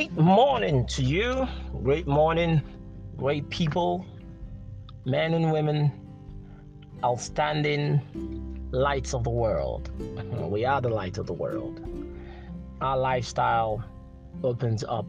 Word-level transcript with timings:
Great 0.00 0.16
morning 0.16 0.86
to 0.86 1.02
you. 1.02 1.46
Great 1.82 2.06
morning, 2.06 2.62
great 3.18 3.50
people, 3.50 4.06
men 5.04 5.34
and 5.34 5.52
women, 5.52 5.92
outstanding 7.04 8.00
lights 8.70 9.12
of 9.12 9.24
the 9.24 9.30
world. 9.44 9.90
We 10.50 10.64
are 10.64 10.80
the 10.80 10.88
light 10.88 11.18
of 11.18 11.26
the 11.26 11.34
world. 11.34 11.82
Our 12.80 12.96
lifestyle 12.96 13.84
opens 14.42 14.82
up 14.84 15.04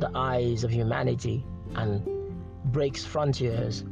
the 0.00 0.10
eyes 0.14 0.64
of 0.64 0.70
humanity 0.70 1.44
and 1.74 2.02
breaks 2.72 3.04
frontiers 3.04 3.84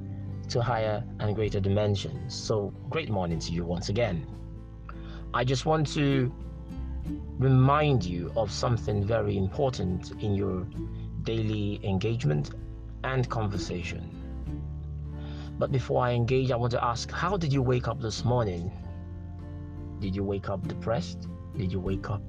to 0.48 0.62
higher 0.62 1.04
and 1.20 1.36
greater 1.36 1.60
dimensions. 1.60 2.34
So, 2.34 2.72
great 2.88 3.10
morning 3.10 3.38
to 3.40 3.52
you 3.52 3.66
once 3.66 3.90
again. 3.90 4.26
I 5.34 5.44
just 5.44 5.66
want 5.66 5.86
to 5.88 6.32
remind 7.38 8.04
you 8.04 8.32
of 8.36 8.50
something 8.50 9.04
very 9.04 9.36
important 9.36 10.12
in 10.22 10.34
your 10.34 10.66
daily 11.22 11.80
engagement 11.84 12.50
and 13.04 13.28
conversation. 13.28 14.08
But 15.58 15.72
before 15.72 16.04
I 16.04 16.12
engage, 16.12 16.50
I 16.50 16.56
want 16.56 16.72
to 16.72 16.84
ask 16.84 17.10
how 17.10 17.36
did 17.36 17.52
you 17.52 17.62
wake 17.62 17.88
up 17.88 18.00
this 18.00 18.24
morning? 18.24 18.70
Did 20.00 20.16
you 20.16 20.24
wake 20.24 20.48
up 20.48 20.66
depressed? 20.66 21.28
Did 21.56 21.70
you 21.72 21.80
wake 21.80 22.10
up 22.10 22.22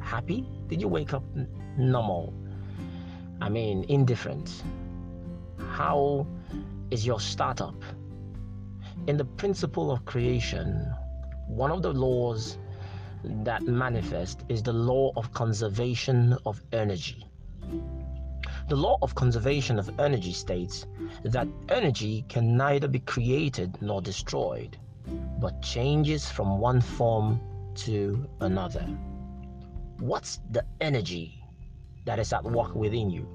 happy? 0.00 0.46
Did 0.68 0.80
you 0.80 0.88
wake 0.88 1.12
up 1.12 1.24
normal? 1.78 2.34
I 3.40 3.48
mean, 3.48 3.84
indifferent? 3.88 4.62
How 5.70 6.26
is 6.90 7.06
your 7.06 7.20
startup? 7.20 7.74
In 9.06 9.16
the 9.16 9.24
principle 9.24 9.90
of 9.90 10.04
creation, 10.04 10.92
one 11.48 11.70
of 11.70 11.82
the 11.82 11.92
laws 11.92 12.58
that 13.24 13.62
manifest 13.62 14.44
is 14.48 14.62
the 14.62 14.72
law 14.72 15.12
of 15.16 15.32
conservation 15.32 16.36
of 16.44 16.62
energy. 16.72 17.26
The 18.68 18.76
law 18.76 18.98
of 19.02 19.14
conservation 19.14 19.78
of 19.78 19.90
energy 20.00 20.32
states 20.32 20.86
that 21.24 21.48
energy 21.68 22.24
can 22.28 22.56
neither 22.56 22.88
be 22.88 23.00
created 23.00 23.76
nor 23.80 24.00
destroyed, 24.00 24.76
but 25.40 25.62
changes 25.62 26.30
from 26.30 26.58
one 26.58 26.80
form 26.80 27.40
to 27.74 28.28
another. 28.40 28.86
What's 29.98 30.40
the 30.50 30.64
energy 30.80 31.44
that 32.04 32.18
is 32.18 32.32
at 32.32 32.44
work 32.44 32.74
within 32.74 33.10
you? 33.10 33.28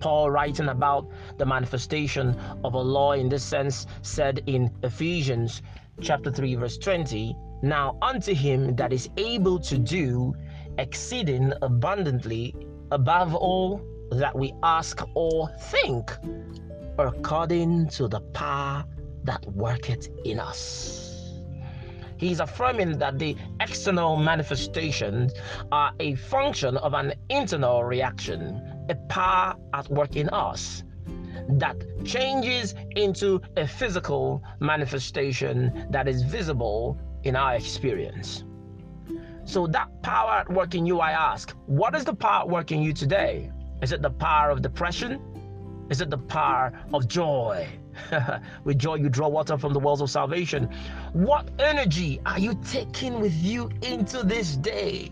Paul, 0.00 0.30
writing 0.30 0.68
about 0.68 1.08
the 1.38 1.46
manifestation 1.46 2.36
of 2.64 2.74
a 2.74 2.80
law 2.80 3.12
in 3.12 3.28
this 3.28 3.44
sense, 3.44 3.86
said 4.02 4.42
in 4.46 4.70
Ephesians 4.82 5.62
chapter 6.00 6.30
3, 6.30 6.56
verse 6.56 6.76
20, 6.76 7.36
now, 7.62 7.96
unto 8.02 8.34
him 8.34 8.74
that 8.74 8.92
is 8.92 9.08
able 9.16 9.60
to 9.60 9.78
do 9.78 10.34
exceeding 10.78 11.52
abundantly 11.62 12.54
above 12.90 13.34
all 13.34 13.80
that 14.10 14.36
we 14.36 14.52
ask 14.64 15.00
or 15.14 15.48
think, 15.70 16.10
according 16.98 17.88
to 17.90 18.08
the 18.08 18.20
power 18.32 18.84
that 19.24 19.46
worketh 19.52 20.08
in 20.24 20.40
us. 20.40 21.40
He's 22.16 22.40
affirming 22.40 22.98
that 22.98 23.18
the 23.18 23.36
external 23.60 24.16
manifestations 24.16 25.32
are 25.70 25.92
a 26.00 26.16
function 26.16 26.76
of 26.78 26.94
an 26.94 27.14
internal 27.30 27.84
reaction, 27.84 28.60
a 28.88 28.96
power 29.08 29.54
at 29.72 29.88
work 29.88 30.16
in 30.16 30.28
us 30.30 30.82
that 31.48 31.76
changes 32.04 32.74
into 32.96 33.40
a 33.56 33.66
physical 33.66 34.42
manifestation 34.60 35.86
that 35.90 36.08
is 36.08 36.22
visible 36.22 36.98
in 37.24 37.36
our 37.36 37.54
experience. 37.54 38.44
So, 39.44 39.66
that 39.68 40.02
power 40.02 40.32
at 40.40 40.52
work 40.52 40.74
in 40.74 40.86
you, 40.86 41.00
I 41.00 41.12
ask, 41.12 41.50
what 41.66 41.94
is 41.94 42.04
the 42.04 42.14
power 42.14 42.42
at 42.42 42.48
work 42.48 42.70
in 42.72 42.80
you 42.80 42.92
today? 42.92 43.50
Is 43.82 43.92
it 43.92 44.00
the 44.00 44.10
power 44.10 44.50
of 44.50 44.62
depression? 44.62 45.20
Is 45.90 46.00
it 46.00 46.10
the 46.10 46.18
power 46.18 46.72
of 46.94 47.08
joy? 47.08 47.68
with 48.64 48.78
joy, 48.78 48.94
you 48.94 49.08
draw 49.08 49.28
water 49.28 49.58
from 49.58 49.72
the 49.72 49.78
wells 49.78 50.00
of 50.00 50.10
salvation. 50.10 50.70
What 51.12 51.50
energy 51.58 52.20
are 52.24 52.38
you 52.38 52.58
taking 52.64 53.20
with 53.20 53.34
you 53.34 53.68
into 53.82 54.22
this 54.22 54.56
day? 54.56 55.10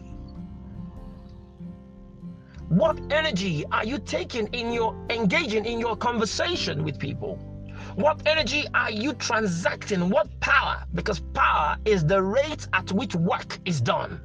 What 2.69 3.01
energy 3.13 3.65
are 3.73 3.85
you 3.85 3.99
taking 3.99 4.47
in 4.55 4.73
your 4.73 4.95
engaging 5.11 5.65
in 5.65 5.81
your 5.81 5.97
conversation 5.97 6.85
with 6.85 7.01
people? 7.01 7.50
What 7.95 8.23
energy 8.27 8.65
are 8.75 8.91
you 8.91 9.15
transacting? 9.15 10.09
What 10.11 10.29
power? 10.41 10.85
Because 10.95 11.21
power 11.35 11.77
is 11.85 12.05
the 12.05 12.23
rate 12.23 12.67
at 12.73 12.93
which 12.93 13.15
work 13.15 13.59
is 13.65 13.81
done. 13.81 14.21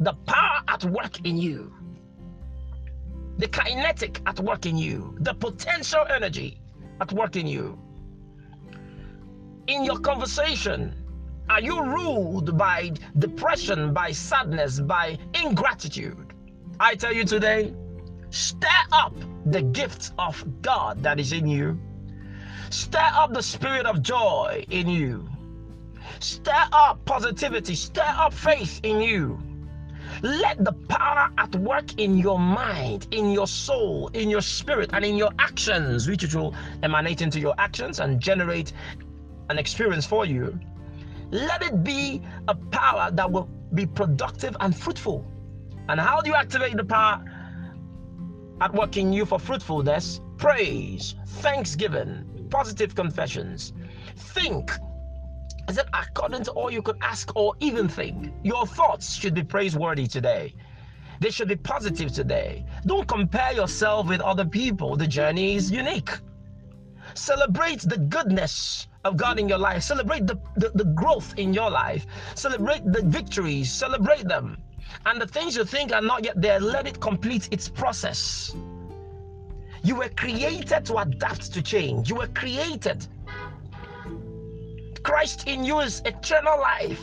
The 0.00 0.14
power 0.26 0.60
at 0.68 0.84
work 0.84 1.24
in 1.24 1.36
you, 1.36 1.72
the 3.38 3.48
kinetic 3.48 4.20
at 4.26 4.40
work 4.40 4.66
in 4.66 4.76
you, 4.76 5.16
the 5.20 5.34
potential 5.34 6.04
energy 6.08 6.60
at 7.00 7.12
work 7.12 7.36
in 7.36 7.46
you. 7.46 7.78
In 9.66 9.84
your 9.84 9.98
conversation, 9.98 10.94
are 11.48 11.60
you 11.60 11.82
ruled 11.82 12.56
by 12.56 12.92
depression, 13.18 13.92
by 13.92 14.12
sadness, 14.12 14.80
by 14.80 15.18
ingratitude? 15.34 16.32
I 16.80 16.94
tell 16.94 17.12
you 17.12 17.24
today, 17.24 17.74
stir 18.30 18.68
up 18.92 19.14
the 19.46 19.62
gift 19.62 20.12
of 20.18 20.44
God 20.62 21.02
that 21.02 21.20
is 21.20 21.32
in 21.32 21.46
you 21.46 21.78
Stir 22.70 23.10
up 23.14 23.32
the 23.32 23.42
spirit 23.42 23.86
of 23.86 24.02
joy 24.02 24.64
in 24.70 24.88
you. 24.88 25.28
Stir 26.20 26.64
up 26.72 27.04
positivity. 27.04 27.74
Stir 27.74 28.02
up 28.16 28.32
faith 28.32 28.80
in 28.82 29.00
you. 29.00 29.38
Let 30.22 30.64
the 30.64 30.72
power 30.72 31.30
at 31.38 31.54
work 31.56 31.98
in 31.98 32.16
your 32.16 32.38
mind, 32.38 33.08
in 33.10 33.30
your 33.30 33.46
soul, 33.46 34.08
in 34.08 34.30
your 34.30 34.40
spirit, 34.40 34.90
and 34.92 35.04
in 35.04 35.16
your 35.16 35.30
actions, 35.38 36.08
which 36.08 36.34
will 36.34 36.54
emanate 36.82 37.20
into 37.20 37.40
your 37.40 37.54
actions 37.58 38.00
and 38.00 38.20
generate 38.20 38.72
an 39.50 39.58
experience 39.58 40.06
for 40.06 40.24
you. 40.24 40.58
Let 41.30 41.62
it 41.62 41.82
be 41.82 42.22
a 42.48 42.54
power 42.54 43.10
that 43.10 43.30
will 43.30 43.48
be 43.72 43.86
productive 43.86 44.56
and 44.60 44.76
fruitful. 44.76 45.26
And 45.88 46.00
how 46.00 46.20
do 46.20 46.30
you 46.30 46.36
activate 46.36 46.76
the 46.76 46.84
power 46.84 47.24
at 48.60 48.72
work 48.72 48.96
in 48.96 49.12
you 49.12 49.26
for 49.26 49.38
fruitfulness? 49.38 50.20
Praise, 50.38 51.14
thanksgiving, 51.26 52.24
positive 52.54 52.94
confessions. 52.94 53.72
Think. 54.16 54.70
Is 55.68 55.76
it 55.76 55.88
according 55.92 56.44
to 56.44 56.52
all 56.52 56.70
you 56.70 56.82
could 56.82 56.98
ask 57.02 57.34
or 57.34 57.54
even 57.58 57.88
think? 57.88 58.32
Your 58.44 58.64
thoughts 58.64 59.16
should 59.16 59.34
be 59.34 59.42
praiseworthy 59.42 60.06
today. 60.06 60.54
They 61.20 61.30
should 61.30 61.48
be 61.48 61.56
positive 61.56 62.12
today. 62.12 62.64
Don't 62.86 63.08
compare 63.08 63.52
yourself 63.52 64.06
with 64.06 64.20
other 64.20 64.44
people. 64.44 64.94
The 64.96 65.06
journey 65.06 65.56
is 65.56 65.72
unique. 65.72 66.10
Celebrate 67.14 67.80
the 67.80 67.98
goodness 67.98 68.86
of 69.04 69.16
God 69.16 69.40
in 69.40 69.48
your 69.48 69.58
life. 69.58 69.82
Celebrate 69.82 70.26
the, 70.26 70.38
the, 70.56 70.70
the 70.74 70.84
growth 70.84 71.34
in 71.36 71.52
your 71.52 71.70
life. 71.70 72.06
Celebrate 72.36 72.84
the 72.84 73.02
victories. 73.02 73.72
Celebrate 73.72 74.28
them. 74.28 74.58
And 75.06 75.20
the 75.20 75.26
things 75.26 75.56
you 75.56 75.64
think 75.64 75.92
are 75.92 76.02
not 76.02 76.24
yet 76.24 76.40
there, 76.40 76.60
let 76.60 76.86
it 76.86 77.00
complete 77.00 77.48
its 77.50 77.68
process. 77.68 78.54
You 79.84 79.96
were 79.96 80.08
created 80.08 80.86
to 80.86 80.96
adapt 80.96 81.52
to 81.52 81.60
change. 81.60 82.08
You 82.08 82.16
were 82.16 82.28
created. 82.28 83.06
Christ 85.02 85.46
in 85.46 85.62
you 85.62 85.80
is 85.80 86.00
eternal 86.06 86.58
life, 86.58 87.02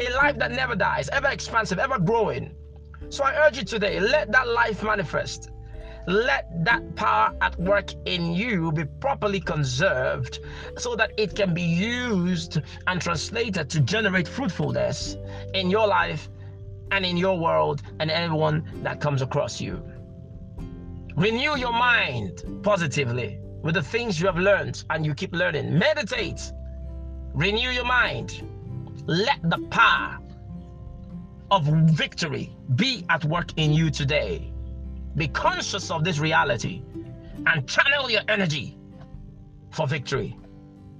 a 0.00 0.10
life 0.14 0.38
that 0.38 0.50
never 0.50 0.74
dies, 0.74 1.10
ever 1.10 1.28
expansive, 1.28 1.78
ever 1.78 1.98
growing. 1.98 2.54
So 3.10 3.24
I 3.24 3.46
urge 3.46 3.58
you 3.58 3.64
today, 3.64 4.00
let 4.00 4.32
that 4.32 4.48
life 4.48 4.82
manifest. 4.82 5.50
Let 6.06 6.64
that 6.64 6.96
power 6.96 7.34
at 7.42 7.58
work 7.60 7.92
in 8.06 8.32
you 8.32 8.72
be 8.72 8.86
properly 8.86 9.40
conserved 9.40 10.38
so 10.78 10.96
that 10.96 11.12
it 11.18 11.36
can 11.36 11.52
be 11.52 11.62
used 11.62 12.58
and 12.86 13.02
translated 13.02 13.68
to 13.68 13.80
generate 13.80 14.28
fruitfulness 14.28 15.18
in 15.52 15.68
your 15.68 15.86
life 15.86 16.30
and 16.90 17.04
in 17.04 17.18
your 17.18 17.38
world 17.38 17.82
and 18.00 18.10
everyone 18.10 18.66
that 18.82 18.98
comes 18.98 19.20
across 19.20 19.60
you. 19.60 19.82
Renew 21.16 21.56
your 21.56 21.72
mind 21.72 22.42
positively 22.64 23.38
with 23.62 23.76
the 23.76 23.82
things 23.82 24.20
you 24.20 24.26
have 24.26 24.36
learned 24.36 24.84
and 24.90 25.06
you 25.06 25.14
keep 25.14 25.32
learning. 25.32 25.78
Meditate. 25.78 26.52
Renew 27.32 27.70
your 27.70 27.84
mind. 27.84 28.42
Let 29.06 29.38
the 29.44 29.58
power 29.70 30.18
of 31.52 31.64
victory 31.64 32.56
be 32.74 33.04
at 33.10 33.24
work 33.24 33.52
in 33.56 33.72
you 33.72 33.90
today. 33.90 34.52
Be 35.16 35.28
conscious 35.28 35.90
of 35.92 36.02
this 36.02 36.18
reality 36.18 36.82
and 37.46 37.68
channel 37.68 38.10
your 38.10 38.22
energy 38.28 38.76
for 39.70 39.86
victory. 39.86 40.36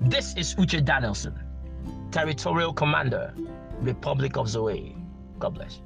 This 0.00 0.34
is 0.36 0.54
Uche 0.54 0.84
Danielson, 0.84 1.34
Territorial 2.12 2.72
Commander, 2.72 3.34
Republic 3.80 4.36
of 4.36 4.48
Zoe. 4.48 4.96
God 5.40 5.54
bless. 5.54 5.80